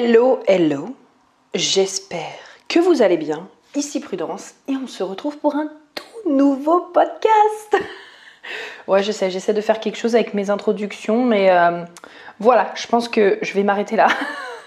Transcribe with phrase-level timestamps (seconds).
[0.00, 0.94] Hello, hello.
[1.54, 3.48] J'espère que vous allez bien.
[3.74, 7.74] Ici Prudence et on se retrouve pour un tout nouveau podcast.
[8.86, 11.84] Ouais, je sais, j'essaie de faire quelque chose avec mes introductions, mais euh,
[12.38, 14.06] voilà, je pense que je vais m'arrêter là.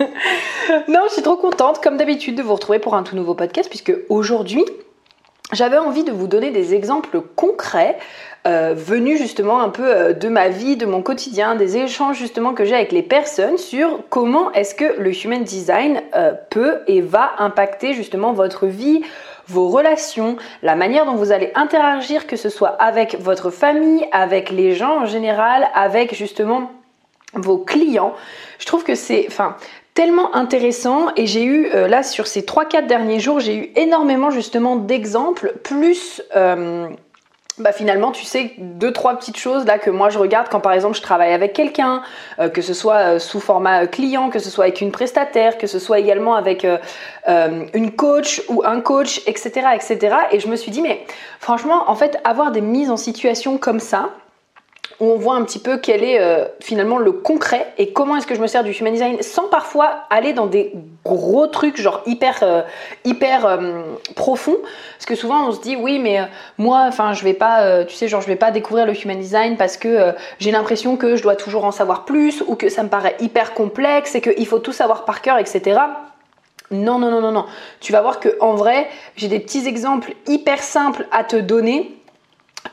[0.90, 3.70] non, je suis trop contente, comme d'habitude, de vous retrouver pour un tout nouveau podcast,
[3.70, 4.66] puisque aujourd'hui,
[5.52, 7.98] j'avais envie de vous donner des exemples concrets
[8.48, 12.54] euh, venus justement un peu euh, de ma vie, de mon quotidien, des échanges justement
[12.54, 16.02] que j'ai avec les personnes sur comment est-ce que le human design
[16.50, 19.04] peut et va impacter justement votre vie,
[19.48, 24.50] vos relations, la manière dont vous allez interagir, que ce soit avec votre famille, avec
[24.50, 26.72] les gens en général, avec justement
[27.34, 28.14] vos clients.
[28.60, 29.28] Je trouve que c'est
[29.94, 34.32] tellement intéressant et j'ai eu euh, là sur ces 3-4 derniers jours, j'ai eu énormément
[34.32, 36.88] justement d'exemples plus euh,
[37.58, 40.72] bah finalement, tu sais, deux, trois petites choses là que moi je regarde quand par
[40.72, 42.02] exemple je travaille avec quelqu'un,
[42.40, 45.78] euh, que ce soit sous format client, que ce soit avec une prestataire, que ce
[45.78, 46.66] soit également avec
[47.28, 50.16] une coach ou un coach, etc., etc.
[50.32, 51.06] Et je me suis dit, mais
[51.40, 54.10] franchement, en fait, avoir des mises en situation comme ça,
[55.02, 58.28] où on voit un petit peu quel est euh, finalement le concret et comment est-ce
[58.28, 60.72] que je me sers du human design sans parfois aller dans des
[61.04, 62.62] gros trucs genre hyper euh,
[63.04, 63.82] hyper euh,
[64.16, 64.58] profonds
[64.94, 66.22] parce que souvent on se dit oui mais
[66.60, 70.52] moi enfin je vais pas je vais pas découvrir le human design parce que j'ai
[70.52, 74.14] l'impression que je dois toujours en savoir plus ou que ça me paraît hyper complexe
[74.14, 75.80] et qu'il faut tout savoir par cœur etc
[76.72, 77.46] non, non, non, non, non.
[77.82, 78.88] Tu vas voir que en vrai,
[79.18, 82.01] j'ai des petits exemples hyper simples à te donner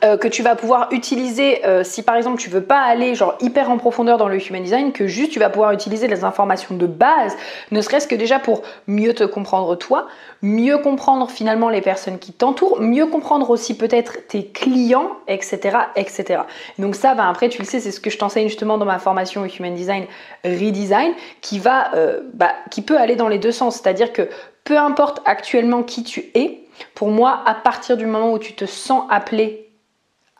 [0.03, 3.35] euh, que tu vas pouvoir utiliser euh, si par exemple tu veux pas aller genre
[3.41, 6.75] hyper en profondeur dans le human design, que juste tu vas pouvoir utiliser les informations
[6.75, 7.35] de base,
[7.71, 10.07] ne serait-ce que déjà pour mieux te comprendre toi,
[10.41, 16.43] mieux comprendre finalement les personnes qui t'entourent, mieux comprendre aussi peut-être tes clients, etc., etc.
[16.77, 18.99] Donc ça, va après tu le sais, c'est ce que je t'enseigne justement dans ma
[18.99, 20.05] formation Human Design
[20.45, 24.29] Redesign, qui va, euh, bah, qui peut aller dans les deux sens, c'est-à-dire que
[24.63, 26.59] peu importe actuellement qui tu es,
[26.93, 29.68] pour moi, à partir du moment où tu te sens appelé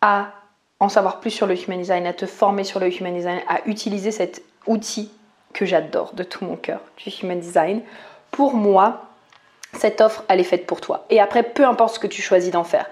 [0.01, 0.31] à
[0.79, 3.59] en savoir plus sur le human design, à te former sur le human design, à
[3.65, 5.11] utiliser cet outil
[5.53, 7.81] que j'adore de tout mon cœur, du human design.
[8.31, 9.01] Pour moi,
[9.73, 11.05] cette offre, elle est faite pour toi.
[11.09, 12.85] Et après, peu importe ce que tu choisis d'en faire,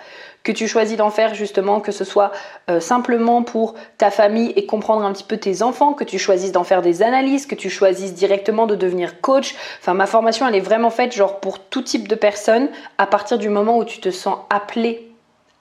[0.44, 2.32] que tu choisis d'en faire justement, que ce soit
[2.70, 6.52] euh, simplement pour ta famille et comprendre un petit peu tes enfants, que tu choisisses
[6.52, 9.56] d'en faire des analyses, que tu choisisses directement de devenir coach.
[9.80, 13.38] Enfin, ma formation, elle est vraiment faite genre pour tout type de personnes à partir
[13.38, 15.12] du moment où tu te sens appelé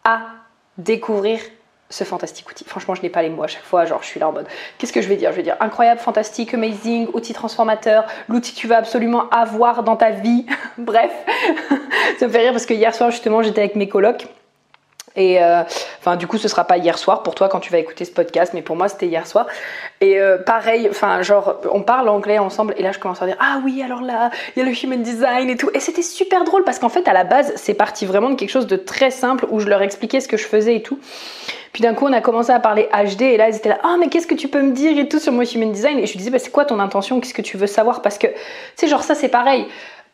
[0.05, 0.21] à
[0.79, 1.41] découvrir
[1.89, 2.65] ce fantastique outil.
[2.65, 4.47] Franchement, je n'ai pas les mots à chaque fois, genre je suis là en mode
[4.79, 5.31] qu'est-ce que je vais dire?
[5.31, 9.97] Je vais dire incroyable, fantastique, amazing, outil transformateur, l'outil que tu vas absolument avoir dans
[9.97, 10.47] ta vie.
[10.79, 11.13] Bref,
[12.19, 14.27] ça me fait rire parce que hier soir justement, j'étais avec mes colocs
[15.17, 15.63] et euh,
[16.19, 18.53] du coup, ce sera pas hier soir pour toi quand tu vas écouter ce podcast,
[18.55, 19.47] mais pour moi, c'était hier soir.
[20.01, 23.37] Et euh, pareil, enfin, genre, on parle anglais ensemble, et là, je commence à dire
[23.41, 25.71] ah oui, alors là, il y a le human design et tout.
[25.75, 28.51] Et c'était super drôle parce qu'en fait, à la base, c'est parti vraiment de quelque
[28.51, 30.99] chose de très simple où je leur expliquais ce que je faisais et tout.
[31.73, 33.97] Puis d'un coup, on a commencé à parler HD et là, ils étaient là, ah,
[34.01, 35.99] mais qu'est-ce que tu peux me dire et tout sur mon human design?
[35.99, 37.21] Et je lui disais, bah, c'est quoi ton intention?
[37.21, 38.01] Qu'est-ce que tu veux savoir?
[38.01, 38.35] Parce que, tu
[38.77, 39.67] sais, genre, ça, c'est pareil.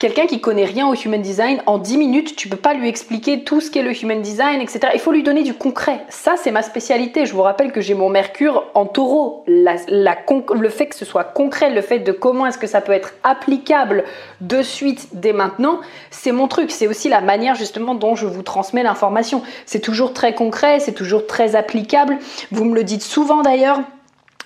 [0.02, 3.44] Quelqu'un qui connaît rien au human design, en 10 minutes, tu peux pas lui expliquer
[3.44, 4.88] tout ce qu'est le human design, etc.
[4.94, 6.00] Il faut lui donner du concret.
[6.08, 7.24] Ça, c'est ma spécialité.
[7.24, 9.44] Je vous rappelle que j'ai mon Mercure en taureau.
[9.46, 13.14] le fait que ce soit concret, le fait de comment est-ce que ça peut être
[13.22, 14.02] applicable
[14.40, 15.78] de suite, dès maintenant,
[16.10, 16.72] c'est mon truc.
[16.72, 19.42] C'est aussi la manière justement dont je vous transmets l'information.
[19.66, 22.18] C'est toujours très concret, c'est toujours très applicable.
[22.50, 23.78] Vous me le dites souvent d'ailleurs.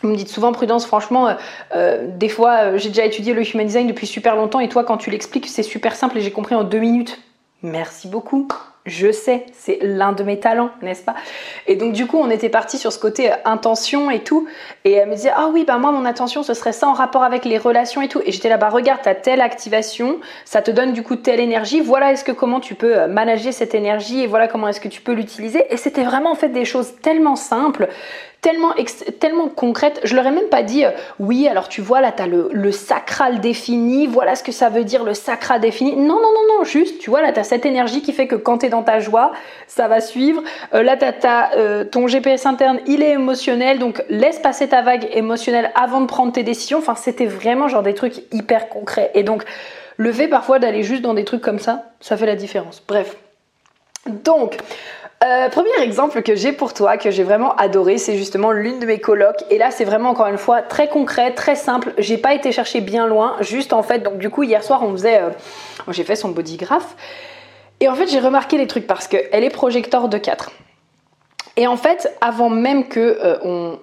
[0.07, 1.35] Vous me dites souvent prudence, franchement, euh,
[1.75, 4.85] euh, des fois euh, j'ai déjà étudié le human design depuis super longtemps et toi
[4.85, 7.21] quand tu l'expliques c'est super simple et j'ai compris en deux minutes.
[7.63, 8.47] Merci beaucoup.
[8.85, 11.17] Je sais, c'est l'un de mes talents, n'est-ce pas?
[11.67, 14.47] Et donc du coup, on était parti sur ce côté intention et tout.
[14.85, 17.25] Et elle me disait, ah oui, bah moi, mon intention, ce serait ça en rapport
[17.25, 18.21] avec les relations et tout.
[18.25, 21.81] Et j'étais là, bas regarde, t'as telle activation, ça te donne du coup telle énergie.
[21.81, 25.01] Voilà, est-ce que comment tu peux manager cette énergie et voilà comment est-ce que tu
[25.01, 25.65] peux l'utiliser.
[25.71, 27.89] Et c'était vraiment en fait des choses tellement simples
[28.41, 28.73] tellement,
[29.19, 30.01] tellement concrète.
[30.05, 32.49] Je leur ai même pas dit, euh, oui, alors tu vois, là, tu as le,
[32.53, 35.97] le, sacral défini, voilà ce que ça veut dire le sacral défini.
[35.97, 38.37] Non, non, non, non, juste, tu vois, là, tu as cette énergie qui fait que
[38.37, 39.33] quand tu es dans ta joie,
[39.67, 40.43] ça va suivre.
[40.75, 45.09] Euh, là, t'as, euh, ton GPS interne, il est émotionnel, donc laisse passer ta vague
[45.13, 46.79] émotionnelle avant de prendre tes décisions.
[46.79, 49.11] Enfin, c'était vraiment genre des trucs hyper concrets.
[49.15, 49.45] Et donc,
[49.97, 52.83] le fait parfois d'aller juste dans des trucs comme ça, ça fait la différence.
[52.87, 53.17] Bref.
[54.07, 54.59] Donc,
[55.25, 58.87] euh, premier exemple que j'ai pour toi, que j'ai vraiment adoré, c'est justement l'une de
[58.87, 59.43] mes colocs.
[59.51, 61.95] Et là, c'est vraiment encore une fois très concret, très simple.
[61.97, 64.01] J'ai pas été chercher bien loin, juste en fait.
[64.01, 65.31] Donc du coup, hier soir, on faisait, euh,
[65.89, 66.97] j'ai fait son bodygraph.
[67.81, 70.51] Et en fait, j'ai remarqué les trucs parce qu'elle est projecteur de 4.
[71.57, 73.77] Et en fait, avant même que euh,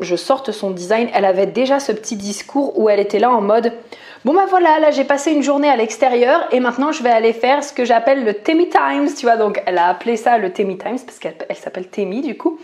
[0.00, 3.42] je sorte son design, elle avait déjà ce petit discours où elle était là en
[3.42, 3.72] mode
[4.28, 7.32] Bon bah voilà, là j'ai passé une journée à l'extérieur et maintenant je vais aller
[7.32, 9.38] faire ce que j'appelle le Temi Times, tu vois.
[9.38, 12.58] Donc elle a appelé ça le Temi Times parce qu'elle s'appelle Temi du coup.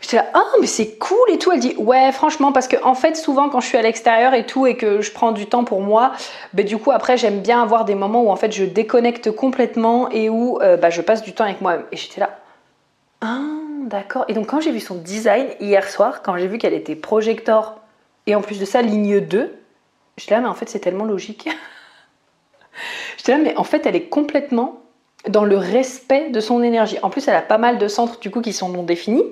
[0.00, 1.52] J'étais là, ah mais c'est cool et tout.
[1.52, 4.44] Elle dit, ouais franchement parce que en fait souvent quand je suis à l'extérieur et
[4.44, 6.10] tout et que je prends du temps pour moi,
[6.52, 10.10] ben, du coup après j'aime bien avoir des moments où en fait je déconnecte complètement
[10.10, 11.84] et où euh, bah, je passe du temps avec moi-même.
[11.92, 12.30] Et j'étais là,
[13.20, 13.38] ah
[13.82, 14.24] d'accord.
[14.26, 17.76] Et donc quand j'ai vu son design hier soir, quand j'ai vu qu'elle était projector
[18.26, 19.60] et en plus de ça ligne 2,
[20.16, 21.48] J'étais là, mais en fait, c'est tellement logique.
[23.16, 24.80] J'étais là, mais en fait, elle est complètement
[25.28, 26.98] dans le respect de son énergie.
[27.02, 29.24] En plus, elle a pas mal de centres du coup qui sont non définis.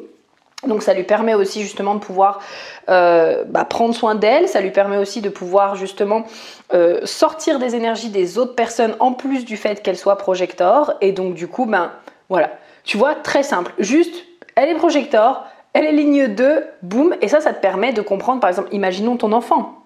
[0.66, 2.40] Donc ça lui permet aussi justement de pouvoir
[2.88, 6.24] euh, bah, prendre soin d'elle, ça lui permet aussi de pouvoir justement
[6.72, 10.94] euh, sortir des énergies des autres personnes en plus du fait qu'elle soit projecteur.
[11.00, 11.90] Et donc du coup, ben
[12.28, 12.50] voilà,
[12.84, 14.24] tu vois, très simple, juste,
[14.54, 18.40] elle est projecteur, elle est ligne 2, boum, et ça, ça te permet de comprendre,
[18.40, 19.81] par exemple, imaginons ton enfant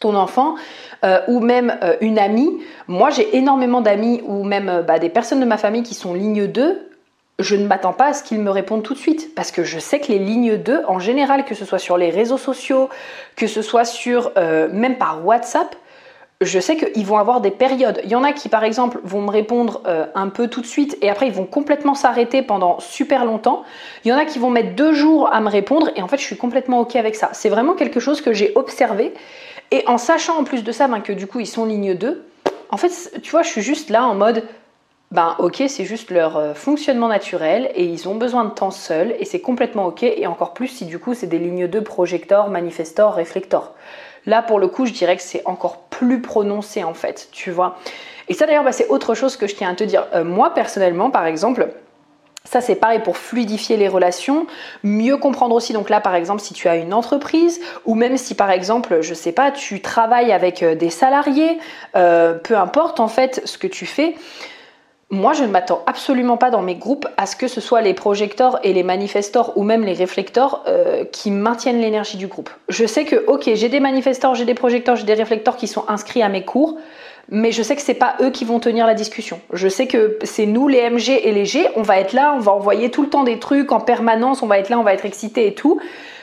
[0.00, 0.54] ton enfant
[1.04, 2.50] euh, ou même euh, une amie.
[2.86, 6.14] Moi, j'ai énormément d'amis ou même euh, bah, des personnes de ma famille qui sont
[6.14, 6.90] ligne 2.
[7.38, 9.78] Je ne m'attends pas à ce qu'ils me répondent tout de suite parce que je
[9.78, 12.88] sais que les lignes 2, en général, que ce soit sur les réseaux sociaux,
[13.36, 15.76] que ce soit sur même par WhatsApp,
[16.40, 18.00] je sais qu'ils vont avoir des périodes.
[18.02, 19.82] Il y en a qui, par exemple, vont me répondre
[20.16, 23.62] un peu tout de suite et après ils vont complètement s'arrêter pendant super longtemps.
[24.04, 26.18] Il y en a qui vont mettre deux jours à me répondre et en fait
[26.18, 27.30] je suis complètement ok avec ça.
[27.34, 29.14] C'est vraiment quelque chose que j'ai observé
[29.70, 32.24] et en sachant en plus de ça ben, que du coup ils sont ligne 2,
[32.70, 34.44] en fait, tu vois, je suis juste là en mode,
[35.10, 39.14] ben ok, c'est juste leur euh, fonctionnement naturel et ils ont besoin de temps seuls
[39.18, 40.02] et c'est complètement ok.
[40.02, 43.74] Et encore plus si du coup c'est des lignes 2 projector, manifestor, réflector.
[44.26, 47.78] Là pour le coup, je dirais que c'est encore plus prononcé en fait, tu vois.
[48.28, 50.06] Et ça d'ailleurs, ben, c'est autre chose que je tiens à te dire.
[50.12, 51.68] Euh, moi personnellement, par exemple,
[52.50, 54.46] ça, c'est pareil pour fluidifier les relations,
[54.82, 55.74] mieux comprendre aussi.
[55.74, 59.12] Donc là, par exemple, si tu as une entreprise ou même si, par exemple, je
[59.12, 61.58] sais pas, tu travailles avec euh, des salariés,
[61.94, 64.14] euh, peu importe en fait ce que tu fais.
[65.10, 67.92] Moi, je ne m'attends absolument pas dans mes groupes à ce que ce soit les
[67.92, 72.48] projecteurs et les manifestors ou même les réflecteurs euh, qui maintiennent l'énergie du groupe.
[72.70, 75.84] Je sais que, ok, j'ai des manifestors, j'ai des projecteurs, j'ai des réflecteurs qui sont
[75.88, 76.78] inscrits à mes cours
[77.30, 79.40] mais je sais que c'est pas eux qui vont tenir la discussion.
[79.52, 82.40] Je sais que c'est nous les MG et les G, on va être là, on
[82.40, 84.94] va envoyer tout le temps des trucs en permanence, on va être là, on va
[84.94, 85.80] être excité et tout.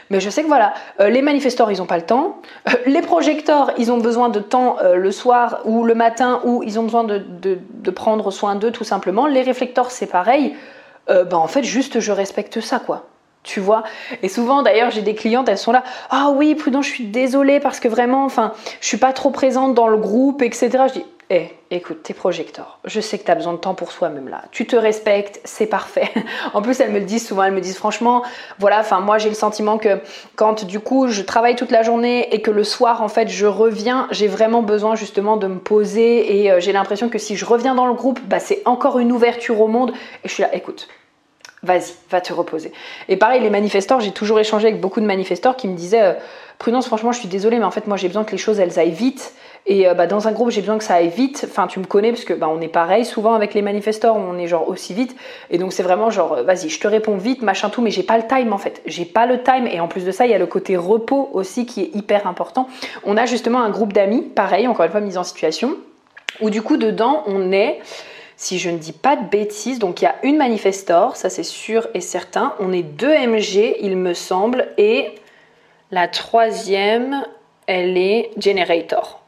[0.09, 2.41] Mais je sais que voilà, euh, les manifestors, ils n'ont pas le temps.
[2.67, 6.63] Euh, les projecteurs, ils ont besoin de temps euh, le soir ou le matin, ou
[6.63, 9.25] ils ont besoin de, de prendre soin d'eux tout simplement.
[9.25, 10.55] Les réflecteurs, c'est pareil.
[11.07, 13.05] bah en fait, juste je respecte ça, quoi
[13.45, 13.83] tu vois.
[14.21, 17.59] Et souvent, d'ailleurs, j'ai des clientes, elles sont là, ah oui, prudent, je suis désolée
[17.61, 20.69] parce que vraiment, enfin, je suis pas trop présente dans le groupe, etc.
[20.87, 22.77] Je dis, eh, écoute, t'es projecteur.
[22.85, 24.43] Je sais que tu as besoin de temps pour soi-même là.
[24.51, 26.11] Tu te respectes, c'est parfait.
[26.53, 28.21] en plus, elles me le disent souvent, elles me disent franchement,
[28.59, 29.99] voilà, enfin, moi j'ai le sentiment que
[30.35, 33.47] quand du coup je travaille toute la journée et que le soir en fait je
[33.47, 37.45] reviens, j'ai vraiment besoin justement de me poser et euh, j'ai l'impression que si je
[37.45, 39.93] reviens dans le groupe, bah, c'est encore une ouverture au monde.
[40.23, 40.87] Et je suis là, écoute,
[41.65, 42.71] vas-y, va te reposer.
[43.09, 46.13] Et pareil, les manifestants, j'ai toujours échangé avec beaucoup de manifestants qui me disaient, euh,
[46.57, 48.79] Prudence, franchement, je suis désolée, mais en fait, moi, j'ai besoin que les choses, elles
[48.79, 49.33] aillent vite.
[49.67, 51.45] Et euh, bah, dans un groupe, j'ai besoin que ça aille vite.
[51.49, 54.37] Enfin, tu me connais, parce que bah, on est pareil souvent avec les manifestants, on
[54.37, 55.15] est genre aussi vite.
[55.49, 58.03] Et donc, c'est vraiment genre, euh, vas-y, je te réponds vite, machin tout, mais j'ai
[58.03, 58.81] pas le time en fait.
[58.85, 59.67] J'ai pas le time.
[59.67, 62.27] Et en plus de ça, il y a le côté repos aussi qui est hyper
[62.27, 62.67] important.
[63.03, 65.75] On a justement un groupe d'amis, pareil, encore une fois, mise en situation,
[66.41, 67.79] où du coup, dedans, on est
[68.37, 69.79] si je ne dis pas de bêtises.
[69.79, 72.53] Donc il y a une manifestor, ça c'est sûr et certain.
[72.59, 75.15] On est deux MG, il me semble, et
[75.91, 77.25] la troisième,
[77.67, 79.24] elle est generator.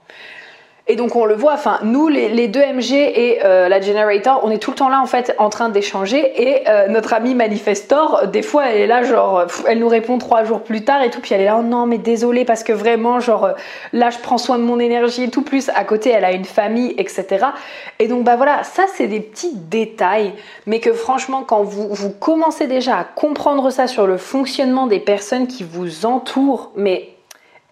[0.90, 4.50] Et donc on le voit, enfin nous les, deux MG et euh, la Generator, on
[4.50, 8.28] est tout le temps là en fait en train d'échanger et euh, notre amie Manifestor,
[8.28, 11.20] des fois elle est là genre, elle nous répond trois jours plus tard et tout,
[11.20, 13.52] puis elle est là oh non mais désolé parce que vraiment genre euh,
[13.92, 16.46] là je prends soin de mon énergie et tout, plus à côté elle a une
[16.46, 17.48] famille etc.
[18.00, 20.32] Et donc bah voilà, ça c'est des petits détails,
[20.68, 25.02] mais que franchement quand vous, vous commencez déjà à comprendre ça sur le fonctionnement des
[25.02, 27.10] personnes qui vous entourent, mais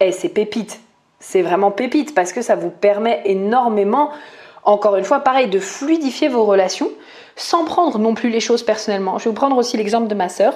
[0.00, 0.80] eh, c'est pépite
[1.28, 4.10] c'est vraiment pépite parce que ça vous permet énormément
[4.62, 6.90] encore une fois, pareil, de fluidifier vos relations
[7.34, 9.18] sans prendre non plus les choses personnellement.
[9.18, 10.54] Je vais vous prendre aussi l'exemple de ma sœur.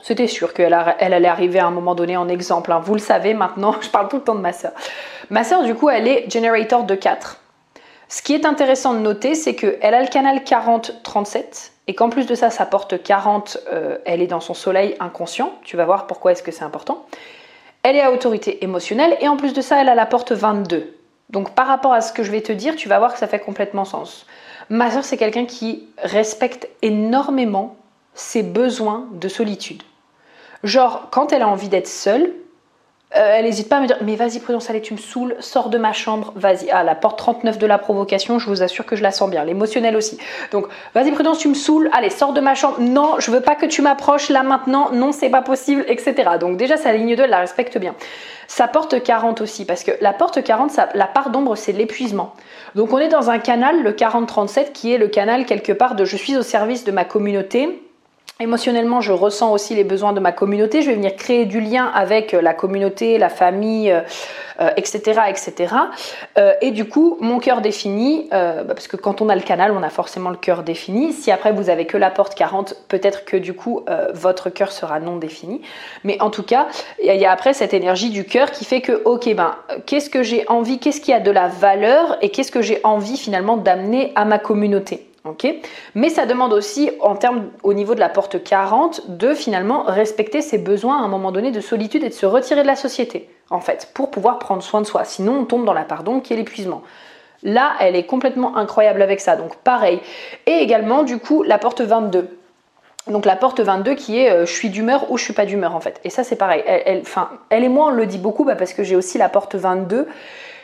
[0.00, 2.72] C'était sûr qu'elle elle allait arriver à un moment donné en exemple.
[2.72, 2.80] Hein.
[2.84, 4.72] Vous le savez maintenant, je parle tout le temps de ma sœur.
[5.30, 7.40] Ma sœur, du coup, elle est generator de 4.
[8.08, 12.26] Ce qui est intéressant de noter, c'est qu'elle a le canal 40-37 et qu'en plus
[12.26, 15.52] de ça, sa porte 40, euh, elle est dans son soleil inconscient.
[15.62, 17.06] Tu vas voir pourquoi est-ce que c'est important.
[17.88, 20.92] Elle est à autorité émotionnelle et en plus de ça, elle a la porte 22.
[21.30, 23.28] Donc par rapport à ce que je vais te dire, tu vas voir que ça
[23.28, 24.26] fait complètement sens.
[24.70, 27.76] Ma soeur, c'est quelqu'un qui respecte énormément
[28.12, 29.84] ses besoins de solitude.
[30.64, 32.32] Genre, quand elle a envie d'être seule,
[33.10, 35.78] elle n'hésite pas à me dire Mais vas-y, Prudence, allez, tu me saoules, sors de
[35.78, 36.70] ma chambre, vas-y.
[36.70, 39.44] Ah, la porte 39 de la provocation, je vous assure que je la sens bien,
[39.44, 40.18] l'émotionnel aussi.
[40.50, 42.76] Donc, vas-y, Prudence, tu me saoules, allez, sors de ma chambre.
[42.80, 46.14] Non, je veux pas que tu m'approches là maintenant, non, c'est pas possible, etc.
[46.40, 47.94] Donc, déjà, sa ligne 2, elle la respecte bien.
[48.48, 52.34] Sa porte 40 aussi, parce que la porte 40, la part d'ombre, c'est l'épuisement.
[52.74, 56.04] Donc, on est dans un canal, le 40-37, qui est le canal quelque part de
[56.04, 57.85] je suis au service de ma communauté
[58.38, 60.82] Émotionnellement, je ressens aussi les besoins de ma communauté.
[60.82, 63.88] Je vais venir créer du lien avec euh, la communauté, la famille,
[64.76, 65.74] etc., euh, etc.
[66.36, 69.72] Euh, et du coup, mon cœur défini, bah, parce que quand on a le canal,
[69.72, 71.14] on a forcément le cœur défini.
[71.14, 75.00] Si après vous avez que la porte 40, peut-être que du coup votre cœur sera
[75.00, 75.62] non défini.
[76.04, 76.66] Mais en tout cas,
[77.02, 79.54] il y a après cette énergie du cœur qui fait que, ok, ben,
[79.86, 83.16] qu'est-ce que j'ai envie, qu'est-ce qui a de la valeur et qu'est-ce que j'ai envie
[83.16, 85.05] finalement d'amener à ma communauté?
[85.94, 90.42] Mais ça demande aussi, en termes au niveau de la porte 40, de finalement respecter
[90.42, 93.28] ses besoins à un moment donné de solitude et de se retirer de la société,
[93.50, 95.04] en fait, pour pouvoir prendre soin de soi.
[95.04, 96.82] Sinon, on tombe dans la pardon qui est l'épuisement.
[97.42, 100.00] Là, elle est complètement incroyable avec ça, donc pareil.
[100.46, 102.28] Et également, du coup, la porte 22.
[103.08, 105.76] Donc la porte 22 qui est euh, je suis d'humeur ou je suis pas d'humeur
[105.76, 106.00] en fait.
[106.02, 106.64] Et ça c'est pareil.
[106.66, 107.04] Elle,
[107.50, 110.08] elle, et moi on le dit beaucoup bah, parce que j'ai aussi la porte 22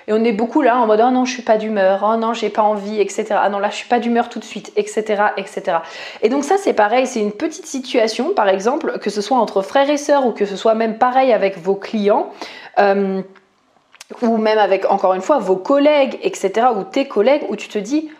[0.08, 2.32] et on est beaucoup là en mode oh non, je suis pas d'humeur, oh non,
[2.32, 3.26] j'ai pas envie, etc.
[3.32, 5.78] Ah non, là, je suis pas d'humeur tout de suite, etc., etc.
[6.22, 9.62] Et donc ça, c'est pareil, c'est une petite situation, par exemple, que ce soit entre
[9.62, 12.30] frères et sœurs ou que ce soit même pareil avec vos clients.
[12.78, 13.22] Euh,
[14.20, 17.78] ou même avec, encore une fois, vos collègues, etc., ou tes collègues, où tu te
[17.78, 18.10] dis,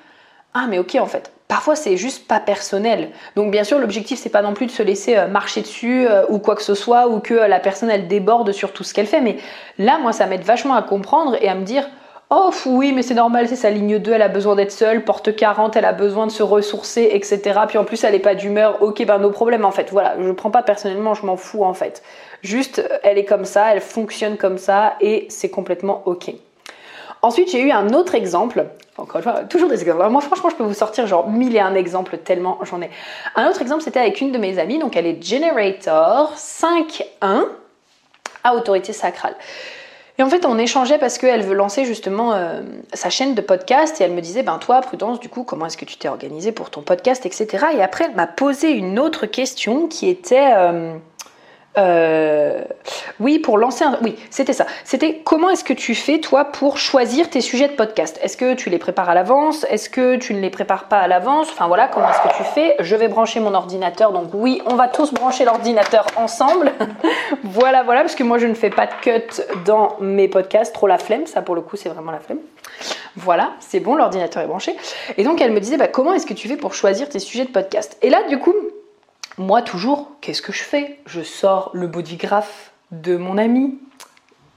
[0.54, 3.10] ah mais ok en fait, Parfois, c'est juste pas personnel.
[3.36, 6.24] Donc, bien sûr, l'objectif, c'est pas non plus de se laisser euh, marcher dessus euh,
[6.28, 8.94] ou quoi que ce soit, ou que euh, la personne, elle déborde sur tout ce
[8.94, 9.20] qu'elle fait.
[9.20, 9.36] Mais
[9.78, 11.86] là, moi, ça m'aide vachement à comprendre et à me dire
[12.34, 15.36] Oh oui, mais c'est normal, c'est sa ligne 2, elle a besoin d'être seule, porte
[15.36, 17.60] 40, elle a besoin de se ressourcer, etc.
[17.68, 19.90] Puis en plus, elle n'est pas d'humeur, ok, ben nos problèmes en fait.
[19.90, 22.02] Voilà, je prends pas personnellement, je m'en fous en fait.
[22.40, 26.32] Juste, elle est comme ça, elle fonctionne comme ça et c'est complètement ok.
[27.22, 28.66] Ensuite, j'ai eu un autre exemple.
[28.98, 30.08] Encore une fois, toujours des exemples.
[30.08, 32.90] Moi, franchement, je peux vous sortir genre mille et un exemples tellement j'en ai.
[33.36, 34.80] Un autre exemple, c'était avec une de mes amies.
[34.80, 37.44] Donc, elle est Generator 5.1
[38.44, 39.36] à autorité sacrale.
[40.18, 42.60] Et en fait, on échangeait parce qu'elle veut lancer justement euh,
[42.92, 45.76] sa chaîne de podcast et elle me disait, ben toi, Prudence, du coup, comment est-ce
[45.76, 47.66] que tu t'es organisée pour ton podcast, etc.
[47.74, 50.52] Et après, elle m'a posé une autre question qui était...
[50.54, 50.94] Euh,
[51.78, 52.62] euh,
[53.18, 53.98] oui, pour lancer un...
[54.02, 54.66] Oui, c'était ça.
[54.84, 58.18] C'était comment est-ce que tu fais, toi, pour choisir tes sujets de podcast?
[58.22, 59.64] Est-ce que tu les prépares à l'avance?
[59.70, 61.48] Est-ce que tu ne les prépares pas à l'avance?
[61.50, 62.76] Enfin voilà, comment est-ce que tu fais?
[62.80, 64.12] Je vais brancher mon ordinateur.
[64.12, 66.72] Donc oui, on va tous brancher l'ordinateur ensemble.
[67.44, 70.74] voilà, voilà, parce que moi, je ne fais pas de cut dans mes podcasts.
[70.74, 72.40] Trop la flemme, ça pour le coup, c'est vraiment la flemme.
[73.16, 74.74] Voilà, c'est bon, l'ordinateur est branché.
[75.16, 77.44] Et donc, elle me disait, bah, comment est-ce que tu fais pour choisir tes sujets
[77.44, 77.96] de podcast?
[78.00, 78.54] Et là, du coup,
[79.38, 80.98] moi, toujours, qu'est-ce que je fais?
[81.06, 83.78] Je sors le bodygraph de mon ami.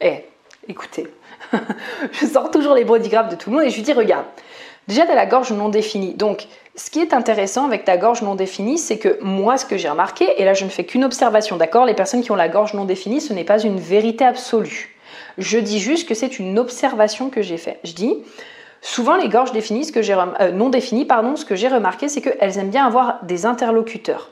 [0.01, 0.25] Eh,
[0.67, 1.08] écoutez,
[2.12, 4.25] je sors toujours les bodygraphes de tout le monde et je lui dis, regarde,
[4.88, 6.13] déjà, tu la gorge non définie.
[6.13, 9.77] Donc, ce qui est intéressant avec ta gorge non définie, c'est que moi, ce que
[9.77, 11.86] j'ai remarqué, et là, je ne fais qu'une observation, d'accord?
[11.86, 14.98] Les personnes qui ont la gorge non définie, ce n'est pas une vérité absolue.
[15.38, 17.79] Je dis juste que c'est une observation que j'ai faite.
[17.86, 18.17] Je dis,
[18.88, 22.60] Souvent, les gorges définies, que euh, non définies, pardon, ce que j'ai remarqué, c'est qu'elles
[22.60, 24.30] aiment bien avoir des interlocuteurs.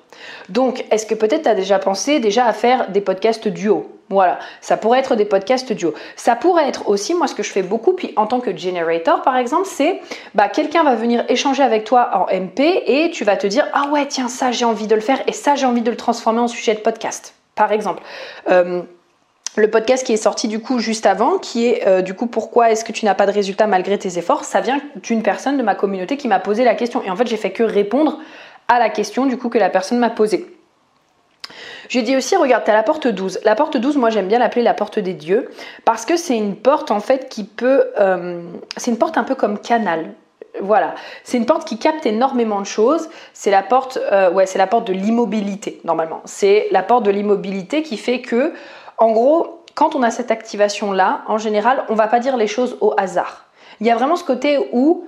[0.47, 3.89] Donc, est-ce que peut-être tu as déjà pensé déjà à faire des podcasts duo?
[4.09, 5.95] Voilà, ça pourrait être des podcasts duo.
[6.15, 9.23] Ça pourrait être aussi, moi, ce que je fais beaucoup, puis en tant que generator,
[9.23, 9.99] par exemple, c'est
[10.35, 13.87] bah, quelqu'un va venir échanger avec toi en MP et tu vas te dire Ah
[13.91, 16.41] ouais, tiens, ça, j'ai envie de le faire et ça, j'ai envie de le transformer
[16.41, 18.03] en sujet de podcast, par exemple.
[18.51, 18.83] Euh,
[19.55, 22.71] le podcast qui est sorti du coup juste avant, qui est euh, du coup pourquoi
[22.71, 25.63] est-ce que tu n'as pas de résultat malgré tes efforts, ça vient d'une personne de
[25.63, 27.03] ma communauté qui m'a posé la question.
[27.03, 28.19] Et en fait, j'ai fait que répondre
[28.67, 30.47] à la question du coup que la personne m'a posée.
[31.89, 33.41] Je dis aussi, regarde, tu as la porte 12.
[33.43, 35.49] La porte 12, moi j'aime bien l'appeler la porte des dieux,
[35.85, 37.85] parce que c'est une porte en fait qui peut...
[37.99, 38.41] Euh,
[38.77, 40.13] c'est une porte un peu comme canal.
[40.61, 40.93] Voilà,
[41.23, 43.09] c'est une porte qui capte énormément de choses.
[43.33, 46.21] C'est la porte, euh, ouais, c'est la porte de l'immobilité normalement.
[46.25, 48.53] C'est la porte de l'immobilité qui fait que
[48.97, 52.77] en gros, quand on a cette activation-là, en général, on va pas dire les choses
[52.81, 53.45] au hasard.
[53.79, 55.05] Il y a vraiment ce côté où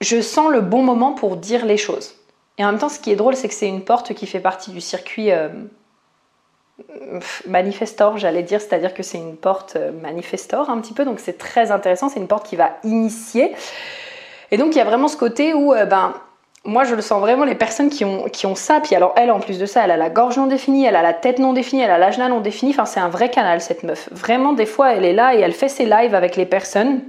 [0.00, 2.14] je sens le bon moment pour dire les choses.
[2.58, 4.40] Et en même temps, ce qui est drôle, c'est que c'est une porte qui fait
[4.40, 5.48] partie du circuit euh,
[7.46, 11.38] manifestor, j'allais dire, c'est-à-dire que c'est une porte euh, manifestor un petit peu, donc c'est
[11.38, 13.54] très intéressant, c'est une porte qui va initier.
[14.50, 16.14] Et donc il y a vraiment ce côté où, euh, ben,
[16.68, 19.30] moi je le sens vraiment, les personnes qui ont, qui ont ça, puis alors elle
[19.30, 21.54] en plus de ça, elle a la gorge non définie, elle a la tête non
[21.54, 24.08] définie, elle a l'ajna non défini, enfin c'est un vrai canal cette meuf.
[24.12, 27.00] Vraiment, des fois elle est là et elle fait ses lives avec les personnes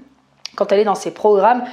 [0.55, 1.63] quand elle est dans ses programmes,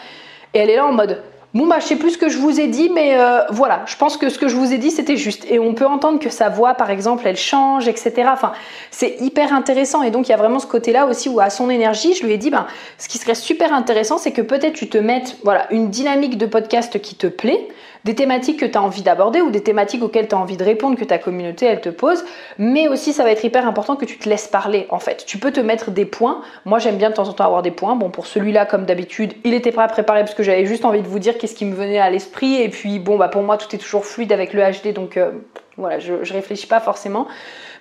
[0.53, 1.23] et elle est là en mode
[1.55, 3.97] Bon bah je sais plus ce que je vous ai dit, mais euh, voilà, je
[3.97, 5.47] pense que ce que je vous ai dit c'était juste.
[5.49, 8.29] Et on peut entendre que sa voix, par exemple, elle change, etc.
[8.31, 8.53] Enfin,
[8.91, 10.03] c'est hyper intéressant.
[10.03, 12.33] Et donc il y a vraiment ce côté-là aussi où à son énergie, je lui
[12.33, 12.67] ai dit, ben,
[12.99, 16.47] ce qui serait super intéressant, c'est que peut-être tu te mettes, voilà, une dynamique de
[16.47, 17.69] podcast qui te plaît,
[18.07, 20.63] des thématiques que tu as envie d'aborder ou des thématiques auxquelles tu as envie de
[20.63, 22.25] répondre, que ta communauté elle te pose,
[22.57, 25.25] mais aussi ça va être hyper important que tu te laisses parler en fait.
[25.27, 26.41] Tu peux te mettre des points.
[26.65, 27.97] Moi j'aime bien de temps en temps avoir des points.
[27.97, 31.09] Bon pour celui-là comme d'habitude, il était pas préparé parce que j'avais juste envie de
[31.09, 33.75] vous dire qu'est-ce qui me venait à l'esprit et puis bon bah pour moi tout
[33.75, 35.33] est toujours fluide avec le HD donc euh,
[35.77, 37.27] voilà je, je réfléchis pas forcément.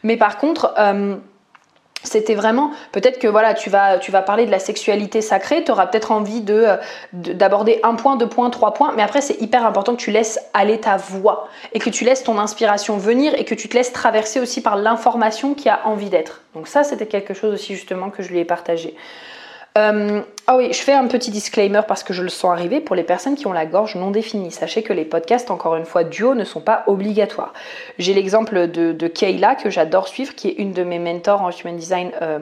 [0.01, 1.17] Mais par contre euh,
[2.05, 6.11] c'était vraiment peut-être que voilà tu vas parler de la sexualité sacrée tu auras peut-être
[6.11, 6.67] envie de
[7.13, 10.39] d'aborder un point deux points trois points mais après c'est hyper important que tu laisses
[10.53, 13.93] aller ta voix et que tu laisses ton inspiration venir et que tu te laisses
[13.93, 16.41] traverser aussi par l'information qui a envie d'être.
[16.53, 18.95] Donc ça c'était quelque chose aussi justement que je lui ai partagé
[19.77, 22.95] euh, ah oui, je fais un petit disclaimer parce que je le sens arriver pour
[22.95, 24.51] les personnes qui ont la gorge non définie.
[24.51, 27.53] Sachez que les podcasts, encore une fois, duo ne sont pas obligatoires.
[27.97, 31.75] J'ai l'exemple de, Kayla que j'adore suivre, qui est une de mes mentors en human
[31.75, 32.39] design, euh,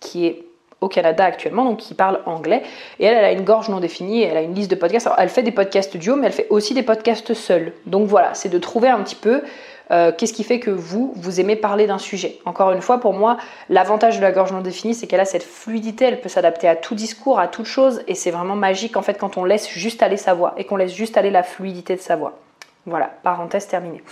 [0.00, 0.44] qui est
[0.80, 2.62] au Canada actuellement, donc qui parle anglais.
[2.98, 5.06] Et elle, elle a une gorge non définie, elle a une liste de podcasts.
[5.06, 7.72] Alors, elle fait des podcasts duo, mais elle fait aussi des podcasts seuls.
[7.86, 9.42] Donc voilà, c'est de trouver un petit peu
[9.90, 13.12] euh, qu'est-ce qui fait que vous, vous aimez parler d'un sujet Encore une fois, pour
[13.12, 13.36] moi,
[13.68, 16.76] l'avantage de la gorge non définie, c'est qu'elle a cette fluidité, elle peut s'adapter à
[16.76, 20.02] tout discours, à toute chose, et c'est vraiment magique en fait quand on laisse juste
[20.02, 22.38] aller sa voix et qu'on laisse juste aller la fluidité de sa voix.
[22.86, 24.02] Voilà, parenthèse terminée.